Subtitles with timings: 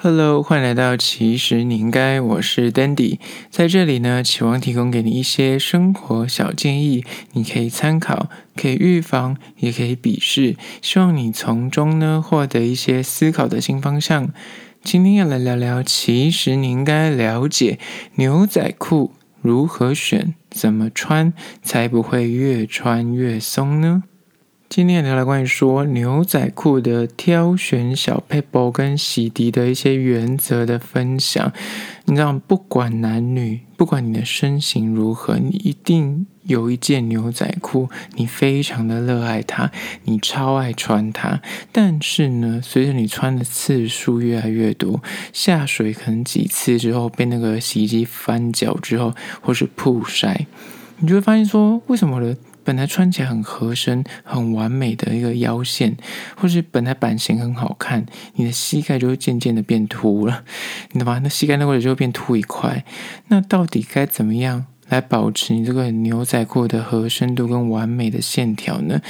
[0.00, 3.18] Hello，欢迎来到其实你应该，我是 Dandy，
[3.50, 14.32] 在这里呢，期望提供给你一些生活小建议，你可以参考，可以预防，也可以鄙视，希望你从中呢获得一些思考的新方向。
[14.84, 17.80] 今天要来聊聊，其实你应该了解
[18.14, 19.10] 牛仔裤
[19.42, 21.32] 如何选，怎么穿
[21.64, 24.04] 才不会越穿越松呢？
[24.68, 31.50] 今天聊聊关于说牛仔裤的挑选小撇步跟洗涤的一些原则的分享。
[32.04, 39.72] 你知道，不管男女，不管你的身形如何，你一定有一件牛仔裤，你非常的热爱它，
[40.04, 41.40] 你超爱穿它。
[41.72, 50.46] 但是呢，随着你穿的次数越来越多，下水可能几次之后，被那个洗衣机翻搅之后，或是曝晒，
[50.98, 52.36] 你就会发现说，为什么呢？
[52.68, 55.96] 本来穿起来很合身、很完美的一个腰线，
[56.36, 58.04] 或是本来版型很好看，
[58.34, 60.44] 你的膝盖就会渐渐的变凸了，
[60.92, 61.18] 你懂吗？
[61.22, 62.84] 那膝盖那块就会变凸一块。
[63.28, 69.00] 那到底该怎么样来保持你这个牛仔裤的合身度跟完美的线条呢？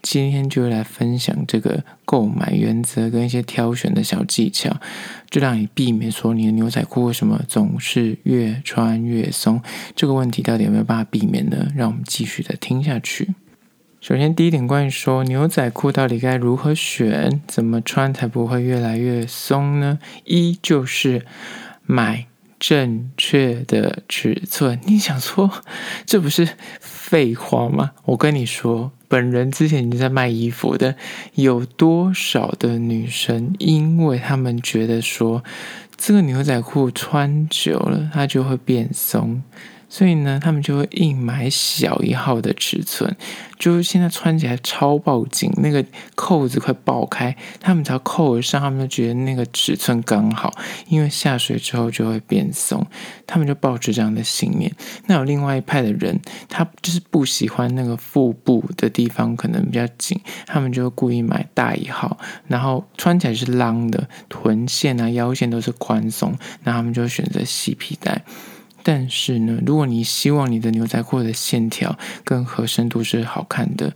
[0.00, 4.76] 今天就来分享这个购买原则跟一些挑选的小技巧，
[5.28, 9.60] 就让你避免说你的牛仔裤为什么总是越穿越松，
[9.96, 11.66] 这个问题到底有没有办法避免呢？
[11.74, 13.34] 让我们继续的听下去。
[14.00, 19.98] 首先，第一点关于说牛仔裤到底该如何选，怎么穿才不会越来越松呢？
[20.24, 21.26] 一就是
[21.84, 22.26] 买
[22.58, 24.80] 正确的尺寸。
[24.84, 25.50] 你想说
[26.04, 26.48] 这不是
[26.80, 27.92] 废话吗？
[28.04, 28.92] 我跟你说。
[29.10, 30.94] 本人之前就在卖衣服的，
[31.32, 35.42] 有多少的女生，因为她们觉得说，
[35.96, 39.42] 这个牛仔裤穿久了，它就会变松。
[39.88, 43.16] 所以呢，他们就会硬买小一号的尺寸，
[43.58, 50.54] 就是现在穿起来超爆紧，那个扣子快爆开，他们只要扣上，他们就觉得那个尺寸刚好，
[50.88, 52.86] 因为下水之后就会变松，
[53.26, 54.70] 他们就抱着这样的信念。
[55.06, 68.22] 那有另外一派的人，他就是不喜欢那个腹部的地方可能比较紧，他们就会故意买大一号，然后穿起来是浪的，臀线啊、腰线都是宽松，那他们就选择细皮带。
[68.90, 73.92] 但是呢，如果你希望你的牛仔裤的线条跟合身度是好看的，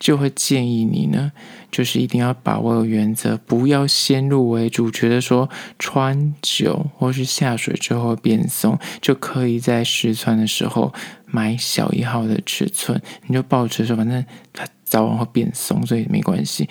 [0.00, 1.30] 就会建议你呢，
[1.70, 10.92] 就是一定要把握有原则，不要先入为主，觉得说穿久或是下水之后变松，就可以在试穿的时候
[11.26, 16.68] 买小一号的尺寸，你就抱着说反正它早晚会变松，所以没关系。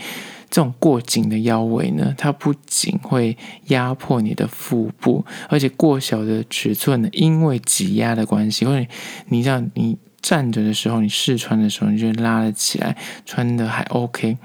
[0.54, 3.36] 这种过紧的腰围呢，它不仅会
[3.70, 8.86] 压迫你的腹部，而且过小的尺寸呢，因为挤压的关系，或者
[9.30, 14.38] 你这样你站着的时候，你试穿的时候，你就拉了起来，穿的还 OK。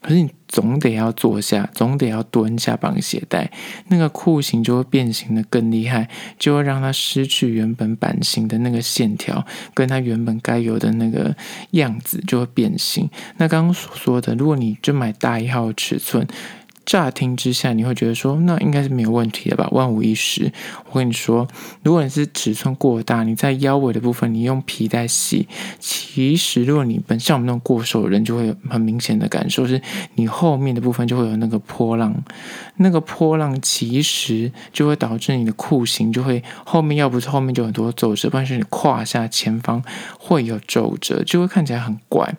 [0.00, 3.50] 可是你总得要坐下，总得要蹲下绑鞋带，
[3.88, 9.44] 那个裤型就会变形的更厉害，就会让它失去原本版型的那个线条，
[9.74, 11.36] 跟它原本该有的那个
[11.72, 13.10] 样子就会变形。
[13.36, 16.26] 那刚刚所说的，如果你就买大一号尺寸。
[16.88, 19.68] 乍听之下，你会觉得说，那应该是没有问题的吧？
[19.72, 20.50] 万无一失。
[20.90, 21.46] 我跟你说，
[21.82, 25.46] 如果你是尺寸过大，你在腰围的部分你用皮带系，
[25.78, 29.82] 其实如果你本像我们那种过瘦的人，就会有很明显的感受，是
[30.14, 32.14] 你后面的部分就会有那个波浪，
[32.76, 39.84] 那个波浪其实就会导致你的裤型就会后面要不是后面就很多皱褶，不然是你胯下前方
[40.18, 42.34] 会有皱褶，就会看起来很怪。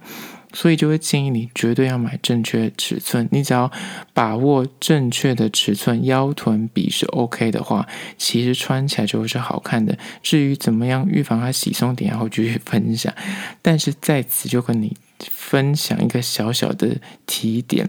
[0.51, 3.27] 所以就会建议你绝对要买正确尺寸。
[3.31, 3.71] 你只要
[4.13, 7.87] 把握正确的尺寸，腰臀比是 OK 的话，
[8.17, 9.97] 其实穿起来就会是好看的。
[10.23, 13.13] 至于怎么样预防它洗松点，然后继续分享。
[13.61, 17.87] 但是在此就跟你分享一个小小的提点：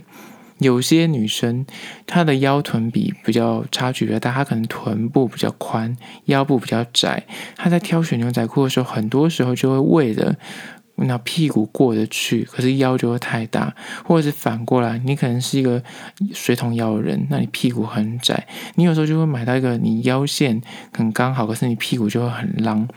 [0.59, 1.65] 有些女生
[2.07, 5.97] 她的腰臀比比较差距比较大，她可能臀部比较宽，
[6.27, 7.25] 腰部比较窄。
[7.57, 10.37] 她在挑选牛仔裤的时候，很多时候就会为了。
[11.07, 13.75] 那屁股过得去，可是腰就会太大，
[14.05, 15.83] 或者是反过来，你可能是一个
[16.33, 20.61] 水桶腰的人，那你屁股很窄，你有时候就会买到一个你腰线
[20.93, 22.89] 很刚好，可是你屁股就会很浪。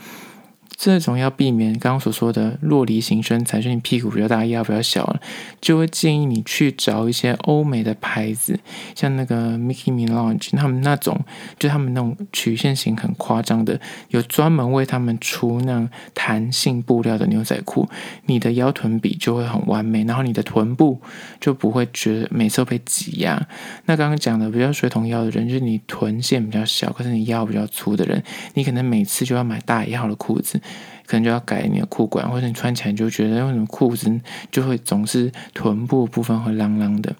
[0.83, 5.17] 这种要避免刚刚所说的落梨型身材，就是你屁股比较大，腰比较小，
[5.61, 8.59] 就会建议你去找一些欧美的牌子，
[8.93, 11.17] 像那个 Nicki Minaj 他们那种，
[11.57, 17.87] 就他们那种曲线型很夸张的，有专门为他们出那种弹性布料的牛仔裤，
[18.25, 20.99] 你的腰臀比就会很完美，然后你的臀部
[21.39, 23.41] 就不会觉得每次都被挤压。
[23.85, 28.21] 那刚刚讲的比较水桶腰的人，就是你臀线比较小，可是你腰比较粗的人，
[28.55, 30.59] 你可能每次就要买大一号的裤子。
[31.05, 34.19] 可能就要改你的裤管，或者你穿起来就觉得为什么裤子
[34.51, 37.15] 就会总是臀部部分会啷啷的。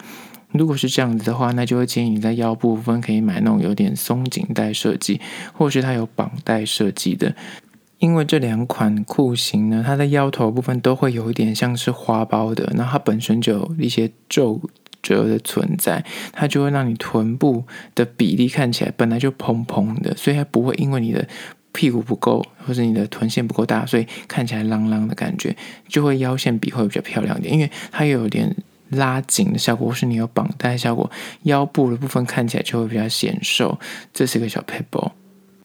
[0.52, 5.20] 如果是这样子的话，那就会建议你在腰部分可以买那种有点松紧带设计，
[5.52, 7.36] 或是它有绑带设计的。
[7.98, 14.62] 因为这两款裤型呢，它的腰头部分都会有一点像是花苞的，然后它本身就有一些皱
[15.02, 16.04] 褶的存在，
[16.34, 17.64] 它就会让你臀部
[17.96, 21.28] 的比例看起来本来就蓬蓬的，所以它不会因为你的
[21.74, 25.54] 屁股不够或者你的臀线不够大，所以看起来浪浪的感觉，
[25.88, 28.56] 就会腰线比会比较漂亮一点，因为它又有点
[28.90, 31.10] 拉紧的效果，或是你有绑带效果，
[31.42, 33.80] 腰部的部分看起来就会比较显瘦，
[34.14, 35.12] 这是个小撇步。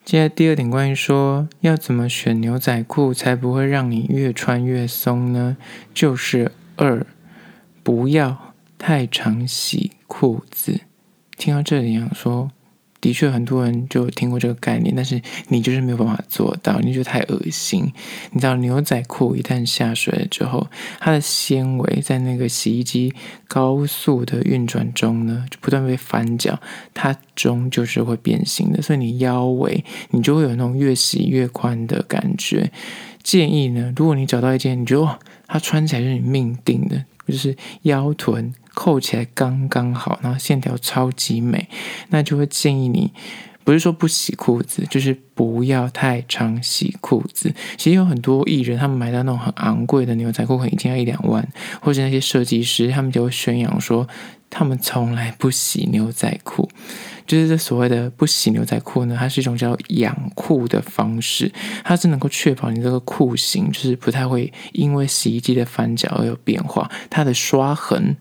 [0.05, 5.59] 接下来第二点，关于说要怎么选牛仔裤才不会让你越穿越松呢？
[5.93, 7.07] 就是二，
[7.83, 10.81] 不要太常洗裤子。
[11.37, 12.51] 听到这里，想说。
[13.01, 17.93] 的确，很多人就听过这个概念，但是你就是没有办法做到，你觉得太恶心。
[18.33, 20.67] 你知道牛仔裤一旦下水了之后，
[20.99, 23.15] 它的纤维在那个洗衣机
[23.47, 26.59] 高速的运转中呢，就不断被翻搅，
[26.93, 28.83] 它终究是会变形的。
[28.83, 32.73] 所以你腰围你就会有那种越洗越宽的感觉。
[33.23, 38.53] 建议呢，如果你找到一件你觉得哇，它穿起来是你命定的，就是腰臀。
[38.75, 41.69] 扣起来刚刚好，然后线条超级美，
[42.11, 43.13] 那就会建议你，
[43.65, 47.53] 不是说不洗裤子，就是不要太常洗裤子。
[47.77, 51.45] 其实有很多艺人，他们买到那种很昂贵的牛仔裤，可能一天要一两万，
[51.81, 54.07] 或者那些设计师，他们就会宣扬说，
[54.49, 56.71] 他们从来不洗牛仔裤。
[57.29, 61.53] 就是这所谓的不洗牛仔裤呢，它是一种叫养裤的方式，
[61.85, 68.17] 它是能够确保你这个裤型就是不太会因为洗衣机的翻搅而有变化，它的刷痕。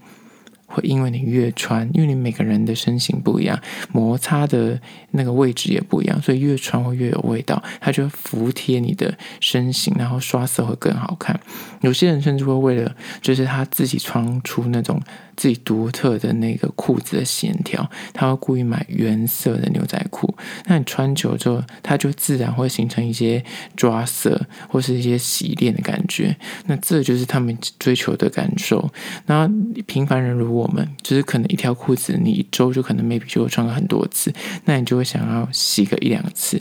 [0.67, 3.59] 会因为你越穿，因为你每个人的身形不一样，
[3.91, 4.79] 摩擦的
[5.11, 7.61] 那个位置也不一样，所以越穿会越有味道。
[7.79, 11.39] 它就会服帖你的身形，然后刷色会更好看。
[11.81, 15.01] 有些人甚至会为了就是他自己穿出那种
[15.35, 20.35] 自己独特的那个裤子的线条，他会故意买原色的牛仔裤。
[20.65, 23.43] 那你穿久之后，它就自然会形成一些
[23.75, 26.35] 抓色或是一些洗练的感觉。
[26.65, 28.91] 那这就是他们追求的感受。
[29.27, 29.49] 那
[29.85, 34.33] 平凡人如我们，就是可能一条裤子你一周就可能 maybe 就会穿很多次，
[34.65, 36.59] 那你就会想要洗个一两次，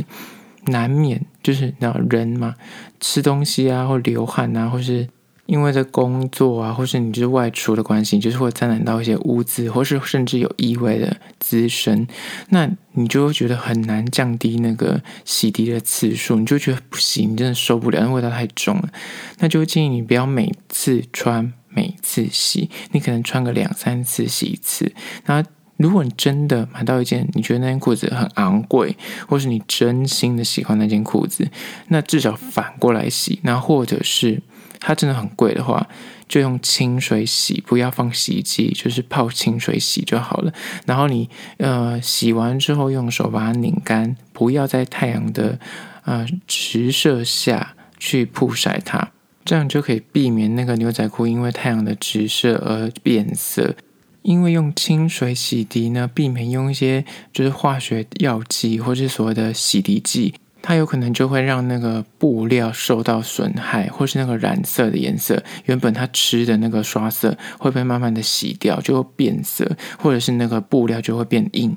[0.66, 2.54] 难免就是那人嘛，
[3.00, 5.08] 吃东西啊，或流汗啊，或是。
[5.46, 12.04] 因为这工作啊，或是你就是外出的关系，就是会沾染到一些污渍，或是甚至有异味的滋生，
[12.48, 18.88] 那你就会觉得很难降低那个洗涤的次数，你就觉得不行，你真的受不了，那味道太重了。
[19.38, 24.92] 那就建议你不要每次穿，每次洗，你可能穿个两三次洗一次。
[25.26, 25.44] 那
[25.76, 28.96] 如果你真的买到一件你觉得那件裤子很昂贵，
[29.28, 31.48] 或是你真心的喜欢那件裤子，
[31.88, 34.42] 那至少反过来洗，那或者是。
[34.78, 35.88] 它真的很贵的话，
[36.28, 40.52] 就用清水洗，不要放洗衣机，就是泡清水洗就好了。
[40.84, 45.58] 然后你呃洗完之后，用手把它拧干，不要在太阳的
[46.04, 49.12] 呃直射下去曝晒它，
[49.46, 53.74] 这样就可以避免那个牛仔裤因为太阳的直射而变色。
[54.22, 60.34] 因为用清水洗涤呢，避免用一些就是化学药剂或是所谓的洗涤剂。
[60.62, 71.76] 它有可能就会让那个布料受到损害，或是那个染色的颜色，原本它吃的那个刷色会被慢慢的洗掉，就会变色，或者是那个布料就会变硬。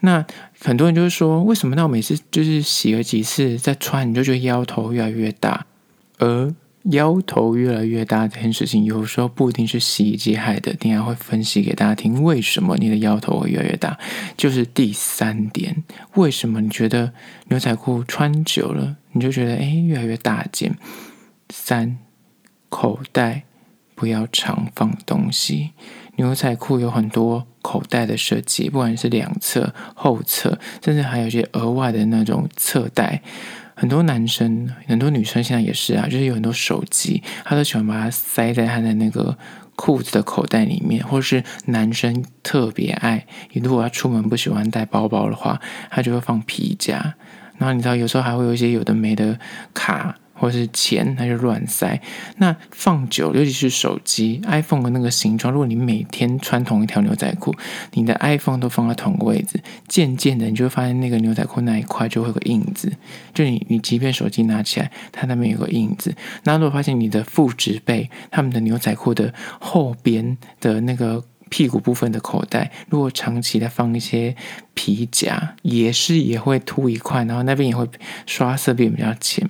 [0.00, 0.24] 那
[0.58, 5.66] 很多人就是说，为什么那我每次就是洗了几次再穿，你就觉得腰头越来越大？
[6.18, 6.54] 而
[6.90, 10.74] 腰头越来越大这件事情，有时候不一定是洗衣机害的。
[10.74, 13.96] 等下会分析给大家听，为什么你的腰头会越来越大。
[14.36, 15.84] 就是第三点，
[16.14, 17.12] 为什么你觉得
[17.48, 20.76] 牛仔裤穿久了，你就觉得哎越来越大件？
[21.50, 21.98] 三，
[22.68, 23.44] 口袋
[23.94, 25.70] 不要常放东西。
[26.16, 33.22] 牛仔裤有很多口袋的设计，不管是两侧、后侧，甚至还有一些额外的那种侧带。
[33.74, 39.36] 很多男生、很多女生现在也是啊，就是有很多手机，他都喜欢把它塞在他的那个
[39.76, 45.60] 裤子的口袋里面，或者是男生特别爱，如果他出门不喜欢带包包的话，
[45.90, 47.14] 他就会放皮夹。
[47.58, 49.38] 然后你知道，有时候还会有一些有的没的
[49.72, 50.16] 卡。
[50.42, 52.02] 或是钱，它就乱塞。
[52.38, 57.54] 那放久，尤其是手机 iPhone 的那个形状，如果你每天穿同一条牛仔裤，
[57.92, 62.92] 你的 iPhone 都放在同个位置，渐渐的，你就会发现那个牛仔裤那一块就会有个印子。
[63.32, 66.12] 就你，你即便手机拿起来，它那边有个印子。
[66.42, 74.34] 那如果发现你的父执辈他们的牛仔裤的后边的那个屁股部分的口袋，如果长期的放一些
[74.74, 77.86] 皮夹，也是也会凸一块，然后那边也会
[78.26, 79.48] 刷色变比较浅。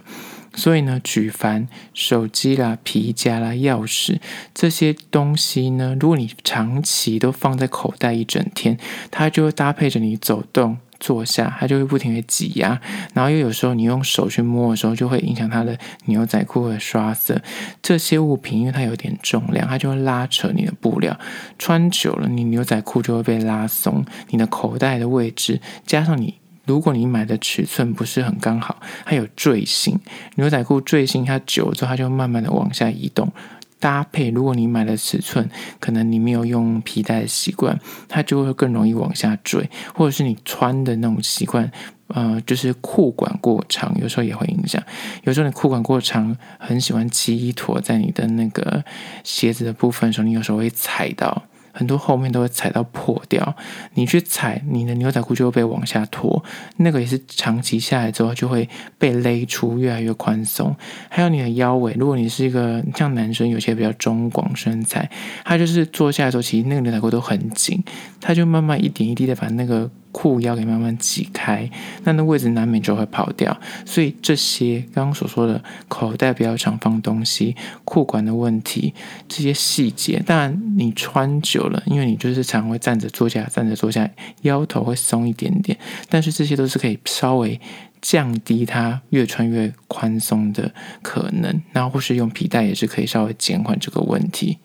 [0.54, 4.18] 所以呢，举凡手机啦、皮夹啦、钥匙
[4.54, 8.78] 这些东西呢，如果你长期都放在口袋一整天，
[9.10, 12.80] 它就会搭配着你走动、坐下，它就会不停的挤压。
[13.14, 17.40] 然后又有时候你用手去摸的时候，就会影响它的牛仔裤的刷色。
[17.80, 21.18] 这些物品因为它有点重量，它就会拉扯你的布料，
[21.58, 24.04] 穿久了，你牛仔裤就会被拉松。
[24.28, 26.41] 你的口袋的位置加上你。
[26.64, 29.98] 如果你买的尺寸不是很刚好，它有坠性，
[30.36, 33.32] 牛仔裤坠性，它久了之后它就慢慢的往下移动。
[33.80, 35.50] 搭配，如果你买的尺寸
[35.80, 37.76] 可能你没有用皮带的习惯，
[38.08, 41.68] 它就会更容易往下坠，或者是你穿的那种习惯，
[42.06, 44.80] 呃，就是裤管过长，有时候也会影响。
[45.24, 48.84] 有时候你裤管过长，很喜欢积一坨在你的那个
[49.24, 51.42] 鞋子的部分的时候，你有时候会踩到。
[51.72, 53.56] 很多后面都会踩到破掉，
[53.94, 56.44] 你去踩，你的牛仔裤就会被往下拖，
[56.76, 60.76] 那个也是长期下来之后就会被勒出越来越宽松。
[61.08, 65.10] 还有你的腰围，如果你是一个像男生有些比较中广身材，
[65.44, 67.82] 他就是坐下来的时候，其实那个牛仔裤都很紧，
[68.20, 69.90] 他就慢慢一点一滴的把那个。
[70.12, 71.68] 裤腰给慢慢挤开，
[72.04, 73.58] 那那位置难免就会跑掉。
[73.84, 78.92] 所以这些刚刚所说的口袋不要常放东西、裤管的问题，
[79.26, 84.08] 这些细节，当然你穿久了，因为你就是常会站着坐下、站着坐下，
[84.42, 85.76] 腰头会松一点点。
[86.08, 87.58] 但是这些都是可以稍微
[88.00, 94.58] 降低它越穿越宽松的可能，然后或是用皮带也是可以稍微减缓这个问题。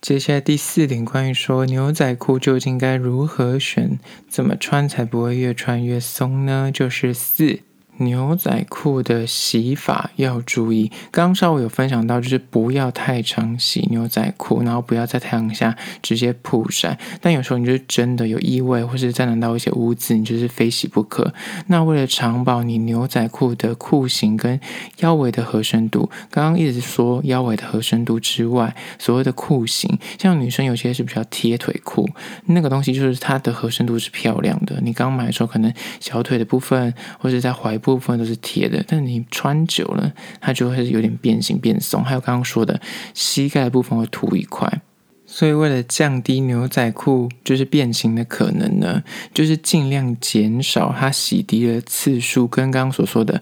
[0.00, 6.70] 接下来第四点，关于说牛仔裤究竟该如何选，怎么穿才不会越穿越松呢？
[6.72, 7.60] 就是四。
[7.98, 16.96] 牛仔裤的洗法要注意，刚刚稍微有分享到，就是不要太常洗牛仔裤，然后不要在太阳下直接曝晒。
[17.20, 21.34] 但有时候你就是真的有异味，或是沾染到一些污渍，你就是非洗不可。
[21.66, 24.60] 那为了长保你牛仔裤的裤型跟
[25.00, 32.08] 腰围的合身度，刚刚一直说腰围的合身度之外，所谓的裤型，像女生有些是比较贴腿裤，
[32.46, 34.80] 那个东西就是它的合身度是漂亮的。
[34.82, 37.87] 你刚买的时候，可能小腿的部分或者在踝部。
[37.94, 42.04] 部分都是贴的，但你穿久了，它就会有点变形变松。
[42.04, 42.80] 还有刚刚说的
[43.14, 44.82] 膝盖的部分会凸一块，
[45.24, 49.02] 所以为了降低牛仔裤就是变形的可能呢，
[49.32, 53.40] 就是尽量减少它洗涤的次数，跟刚刚所说的。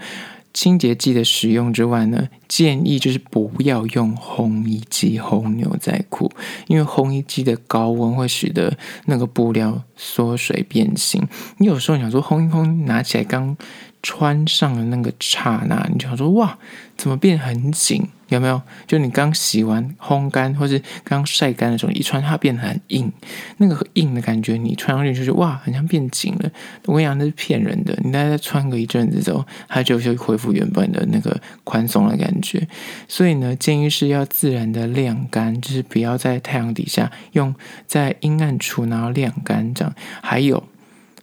[0.56, 6.32] 清洁剂的使用之外呢，建议就是不要用烘衣机烘牛仔裤，
[6.66, 11.22] 因为烘衣机的高温会使得那个布料缩水变形。
[11.58, 13.54] 你有时候想说烘一烘，拿起来刚
[14.02, 16.56] 穿上的那个刹那，你就想说哇，
[16.96, 18.08] 怎么变很紧？
[18.28, 18.60] 有没有？
[18.86, 23.12] 就你刚洗完烘干，或是刚晒干的时候，一穿它变得很硬，
[23.58, 26.50] 那个硬的感觉，你穿上去就是哇，好像变紧了。
[26.86, 27.96] 我跟你讲，那是骗人的。
[28.02, 32.66] 你大概穿个一阵子之后，它就会恢复原本的那个宽松的感觉。
[33.06, 37.54] 所以呢，建议是要自然的晾干，就是不要在太阳底下用
[37.86, 39.94] 在阴暗处，然后晾干这样。
[40.20, 40.62] 还有。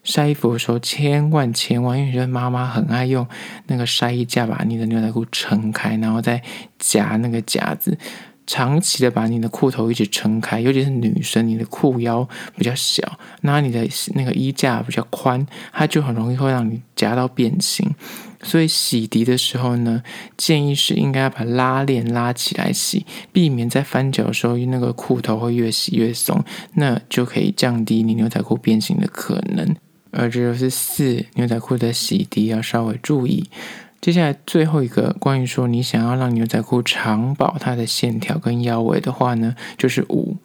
[0.04, 3.26] 晒衣服的时候，千万千万，因为觉得妈妈很爱用
[3.68, 6.42] 那个晒衣架把你的牛仔裤撑开，然后再
[6.78, 7.98] 夹那个夹子，
[8.46, 17.90] 长期的把你的裤头一直撑开，尤其是女生，你的裤腰比较小，那你的那个衣架比较宽，它就很容易会让你夹到变形。
[18.46, 20.04] 所以洗涤的时候呢，
[20.36, 26.44] 建议是应该要把拉链拉起来洗，避免在翻脚的时候那个裤头会越洗越松，
[26.74, 29.74] 那就可以降低你牛仔裤变形的可能。
[30.13, 33.50] 而这就是四牛仔裤的洗涤要稍微注意。
[34.00, 40.38] 接下来最后一个关于说你想要让牛仔裤长保它的线条跟腰围的话呢，就是五。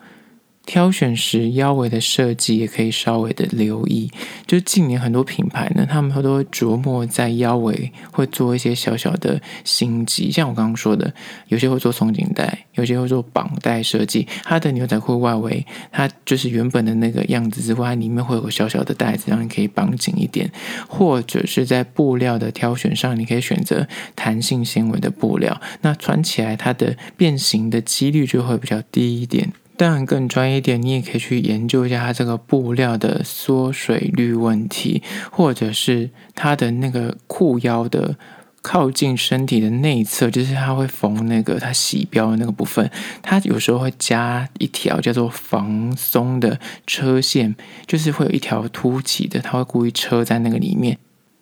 [0.68, 4.10] 挑选时腰围的设计也可以稍微的留意，
[4.46, 11.14] 就近年很多品牌呢，他们都会琢磨在腰围会做一些小小的心机，像我刚刚说的，
[11.46, 14.28] 有些会做松紧带，有些会做绑带设计。
[14.44, 20.52] 它的牛仔裤外围，它就是原本的那个样子之外，里面会有个小小的带子，让你可以绑紧一点，
[20.86, 29.50] 或者是在布料的挑选上，你可以选择弹性纤维的布料，那穿起来它的变形的几率就会比较低一点。
[29.78, 38.16] 当然，更专业一点，你也可以去研究一下它这个布料的缩水率问题，或者是它的那个裤腰的
[38.60, 42.90] 靠近身体的内侧，就是它会缝那个它洗标的那个部分，
[43.22, 47.54] 它有时候会加一条叫做防松的车线，
[47.86, 50.98] 就是会有一条凸起的，它会故意车在那个里面。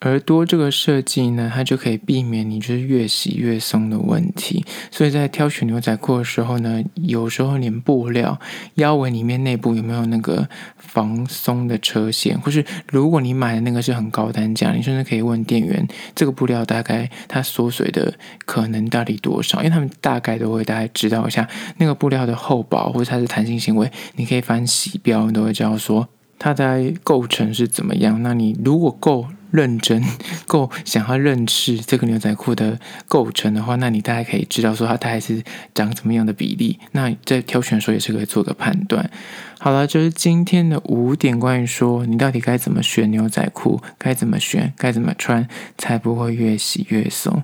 [0.07, 4.65] 而多这个设计呢，它就可以避免你就是越洗越松的问题。
[4.91, 8.39] 所以在挑选牛仔裤的时候呢，有时候连布料
[8.75, 21.49] 腰围里面内部有没有那个防松的车线，或是如果你买的那个是很高单价，你甚至可以问店员这个布料大概它缩水的可能到底多少，因为他们大概都会大概知道一下
[21.79, 26.09] 那个布料的厚薄或者它的弹性行为，你可以翻洗标，你都会知道说
[26.39, 28.23] 它在构成是怎么样。
[28.23, 29.27] 那你如果够。
[29.57, 30.05] 认真
[30.47, 35.43] 够想要认识这个牛仔裤的构成的话，那你大概可以知道说它大概是
[35.75, 36.79] 长怎么样的比例。
[36.93, 39.11] 那在挑选的时候也是可以做个判断。
[39.59, 45.49] 好了，就是今天的五点关于说你到底该怎么选牛仔裤，该怎么选，该怎么穿
[45.79, 47.43] 才不会越洗越松。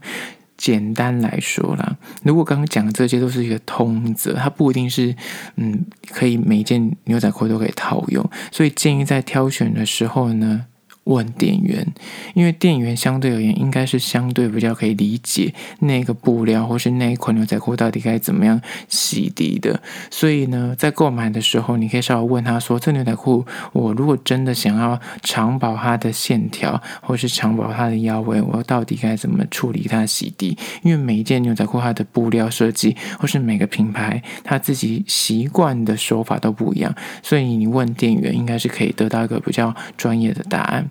[0.59, 5.16] 简单来说啦，如果刚刚讲的这些都是一个通则，它不一定是
[5.57, 10.66] 嗯可以每一件牛仔裤都可以套用，所以建议在挑选的时候呢。
[11.04, 11.87] 问店员，
[12.35, 40.88] 因为店员相对而言应该是相对比较可以理解那个布料或是那一款牛仔裤到底该怎么样洗涤的，所以呢，在购买的时候，你可以稍微问他说：“这牛仔裤我如果真的想要长保它的线条，或是长保它的腰围，我到底该怎么处理它洗涤？”因为每一件牛仔裤它的布料设计或是每个品牌它自己习惯的手法都不一样，所以你问店员应该是可以得到一个比较专业的答案。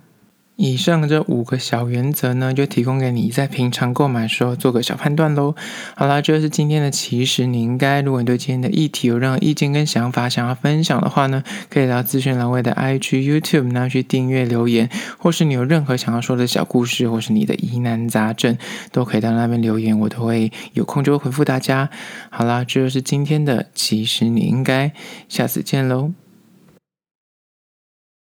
[0.63, 5.56] 以上这五个小原则呢，就提供给你在平常购买的时候做个小判断喽。
[5.96, 8.03] 好啦，这就是今天的其实你应该。
[8.03, 14.88] 如果你对今天的议题有任何意见跟想法想要分享的话呢，可以到资讯栏位的 IG、YouTube 那去订阅留言，
[15.18, 18.56] 或是你有任何想要说的小故事，或是你的疑难杂症，
[18.91, 21.89] 都可以到那边留言，我都会有空就会回复大家。
[22.30, 24.91] 好啦，这就是今天的其实你应该。
[25.27, 26.21] 下次见喽。